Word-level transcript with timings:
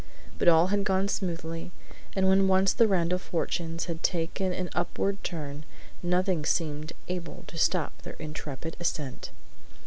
But 0.39 0.47
all 0.47 0.69
had 0.73 0.83
gone 0.83 1.07
smoothly; 1.09 1.71
and 2.15 2.27
when 2.27 2.47
once 2.47 2.73
the 2.73 2.87
Randall 2.87 3.19
fortunes 3.19 3.85
had 3.85 4.01
taken 4.01 4.51
an 4.51 4.71
upward 4.73 5.23
turn 5.23 5.63
nothing 6.01 6.43
seemed 6.43 6.93
able 7.07 7.43
to 7.45 7.57
stop 7.59 8.01
their 8.01 8.15
intrepid 8.15 8.75
ascent. 8.79 9.29